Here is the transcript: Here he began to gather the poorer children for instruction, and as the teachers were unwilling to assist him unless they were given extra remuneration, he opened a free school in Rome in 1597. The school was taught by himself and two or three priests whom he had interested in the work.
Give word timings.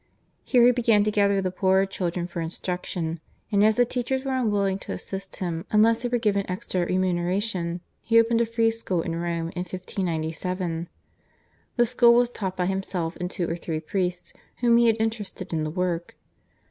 Here 0.43 0.65
he 0.65 0.71
began 0.71 1.03
to 1.03 1.11
gather 1.11 1.43
the 1.43 1.51
poorer 1.51 1.85
children 1.85 2.25
for 2.25 2.41
instruction, 2.41 3.19
and 3.51 3.63
as 3.63 3.75
the 3.75 3.85
teachers 3.85 4.23
were 4.23 4.33
unwilling 4.35 4.79
to 4.79 4.93
assist 4.93 5.35
him 5.35 5.63
unless 5.69 6.01
they 6.01 6.09
were 6.09 6.17
given 6.17 6.43
extra 6.49 6.87
remuneration, 6.87 7.81
he 8.01 8.19
opened 8.19 8.41
a 8.41 8.47
free 8.47 8.71
school 8.71 9.03
in 9.03 9.15
Rome 9.15 9.49
in 9.55 9.61
1597. 9.61 10.89
The 11.75 11.85
school 11.85 12.15
was 12.15 12.29
taught 12.31 12.57
by 12.57 12.65
himself 12.65 13.15
and 13.17 13.29
two 13.29 13.47
or 13.47 13.55
three 13.55 13.79
priests 13.79 14.33
whom 14.61 14.77
he 14.77 14.87
had 14.87 14.97
interested 14.99 15.53
in 15.53 15.63
the 15.63 15.69
work. 15.69 16.17